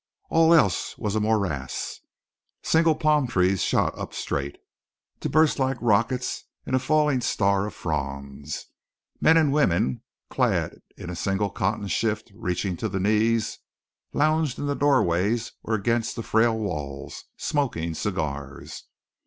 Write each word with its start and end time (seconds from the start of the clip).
All 0.31 0.51
else 0.51 0.97
was 0.97 1.13
a 1.13 1.19
morass. 1.19 1.99
Single 2.63 2.95
palm 2.95 3.27
trees 3.27 3.61
shot 3.61 3.95
up 3.95 4.15
straight, 4.15 4.57
to 5.19 5.29
burst 5.29 5.59
like 5.59 5.77
rockets 5.79 6.45
in 6.65 6.73
a 6.73 6.79
falling 6.79 7.21
star 7.21 7.67
of 7.67 7.75
fronds. 7.75 8.65
Men 9.21 9.37
and 9.37 9.53
women, 9.53 10.01
clad 10.27 10.81
in 10.97 11.11
a 11.11 11.15
single 11.15 11.51
cotton 11.51 11.87
shift 11.87 12.31
reaching 12.33 12.75
to 12.77 12.89
the 12.89 12.99
knees, 12.99 13.59
lounged 14.11 14.57
in 14.57 14.65
the 14.65 14.73
doorways 14.73 15.51
or 15.61 15.75
against 15.75 16.15
the 16.15 16.23
frail 16.23 16.57
walls, 16.57 17.25
smoking 17.37 17.93
cigars. 17.93 18.85